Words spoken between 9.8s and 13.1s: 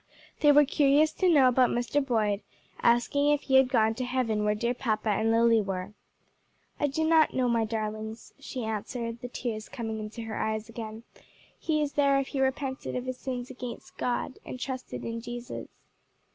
into her eyes again; "he is there if he repented of